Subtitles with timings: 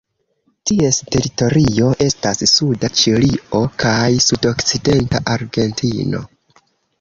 [0.69, 6.25] Ties teritorio estas suda Ĉilio kaj sudokcidenta Argentino.